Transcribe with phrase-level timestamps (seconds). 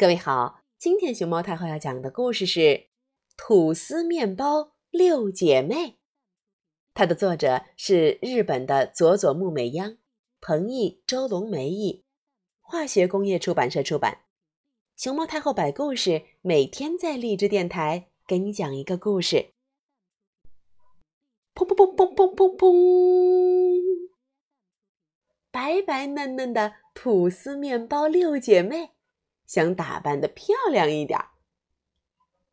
[0.00, 2.60] 各位好，今天熊猫太后要讲的故事是
[3.36, 5.74] 《吐司面包六姐妹》，
[6.94, 9.98] 它的作者是日本的佐佐木美央，
[10.40, 12.06] 彭毅、周龙梅译，
[12.62, 14.22] 化学工业出版社出版。
[14.96, 19.50] 熊猫太后摆故事，每天在励志电台给你讲一个故事。
[21.54, 24.08] 砰砰砰砰砰砰砰！
[25.50, 28.92] 白白嫩嫩的吐司面包六姐妹。
[29.50, 31.18] 想打扮的漂亮一点，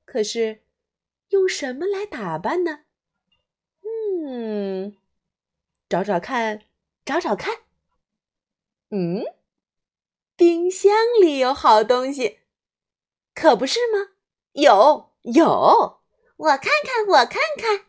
[0.04, 0.64] 可是
[1.28, 2.86] 用什么来打扮呢？
[4.26, 4.98] 嗯，
[5.88, 6.64] 找找看，
[7.06, 7.60] 找找看。
[8.90, 9.24] 嗯，
[10.36, 12.40] 冰箱里有好东西，
[13.36, 14.14] 可不是吗？
[14.54, 16.02] 有有，
[16.38, 17.86] 我看看，我看看。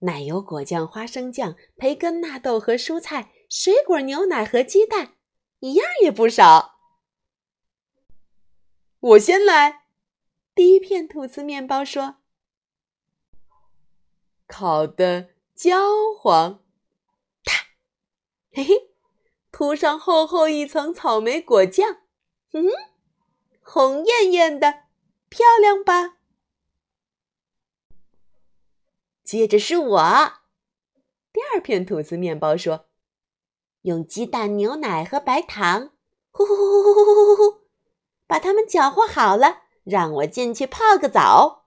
[0.00, 5.14] 奶油果酱、花生酱、培根、纳豆和蔬菜、水果、牛奶和鸡蛋，
[5.60, 6.74] 一样也不少。
[9.00, 9.84] 我先来，
[10.56, 12.16] 第一片吐司面包说
[14.48, 16.64] ：“烤的焦黄，
[17.44, 17.68] 啪，
[18.50, 18.90] 嘿嘿，
[19.52, 21.98] 涂上厚厚一层草莓果酱，
[22.50, 22.64] 嗯，
[23.62, 24.86] 红艳艳的，
[25.28, 26.18] 漂亮吧？”
[29.22, 30.02] 接着是我，
[31.32, 32.88] 第二片吐司面包说
[33.82, 35.92] ：“用鸡蛋、牛奶和白糖，
[36.32, 37.57] 呼呼呼呼呼呼呼呼呼。”
[38.38, 41.64] 把它们搅和好了，让我进去泡个澡。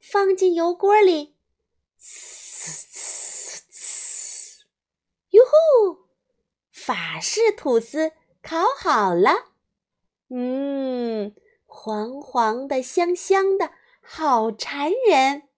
[0.00, 1.36] 放进油锅里，
[2.00, 2.10] 呲
[2.90, 4.64] 呲呲！
[5.30, 6.08] 哟呼！
[6.72, 8.10] 法式吐司
[8.42, 9.52] 烤好了，
[10.28, 11.36] 嗯，
[11.66, 13.70] 黄黄的，香香的，
[14.02, 15.48] 好馋人。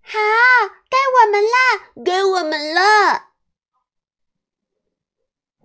[0.00, 0.18] 好，
[0.88, 3.25] 该我们啦，该我们了。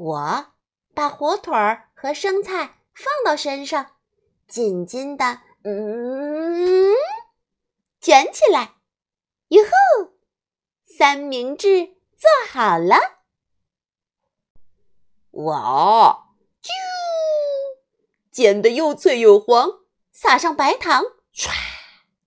[0.02, 0.48] 我
[0.96, 3.98] 把火腿儿和生菜放到身上，
[4.48, 6.92] 紧紧的，嗯，
[8.00, 8.78] 卷起来。
[9.50, 10.14] 哟吼，
[10.84, 12.98] 三明治做好了！
[15.32, 16.30] 哇，
[16.64, 16.72] 啾，
[18.32, 19.82] 煎的又脆又黄，
[20.12, 21.52] 撒上白糖，唰，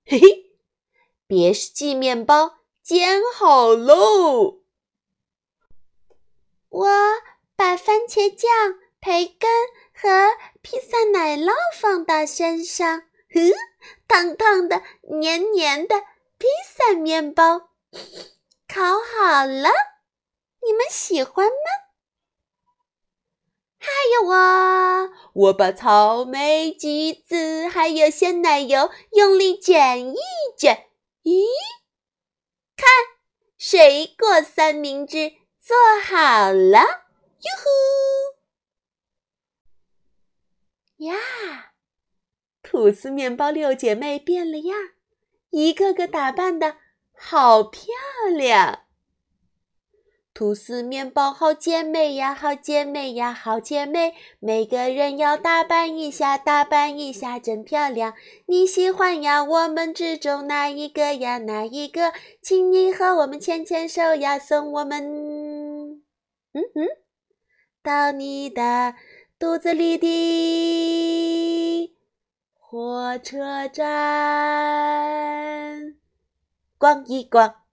[0.07, 0.57] 嘿嘿，
[1.27, 4.61] 别记面包煎好喽！
[6.69, 6.89] 我。
[7.57, 8.51] 把番茄酱、
[9.01, 9.51] 培根
[9.95, 13.53] 和披萨奶酪放到身上，哼，
[14.09, 14.83] 烫烫的、
[15.21, 16.01] 黏黏的
[16.37, 17.71] 披萨面包
[18.67, 19.71] 烤好了，
[20.63, 21.55] 你们喜欢吗？
[23.79, 30.17] 还有我，我把草莓、橘子还有鲜奶油用力卷一
[30.59, 30.89] 卷，
[31.23, 31.45] 咦，
[32.77, 32.89] 看，
[33.59, 37.04] 水果三明治做好了。
[37.45, 37.69] 哟呼！
[41.05, 41.15] 呀，
[42.63, 44.79] 吐司面包六姐妹变了样，
[45.51, 46.79] 一个个打扮的
[47.13, 47.83] 好漂
[48.35, 48.81] 亮。
[50.33, 58.15] 吐司面包好姐妹呀，好姐妹呀，好姐妹，每个人要打扮一下，打扮一下真漂亮。
[58.47, 59.45] 你喜欢呀？
[59.45, 61.39] 我们之中哪一个呀？
[61.39, 62.13] 哪一个？
[62.43, 66.03] 请你和我们牵牵手呀，送我们……
[66.53, 67.04] 嗯嗯。
[67.85, 68.95] 到你的
[69.39, 71.95] 肚子里的
[72.59, 73.85] 火车站，
[76.79, 77.64] 逛一逛。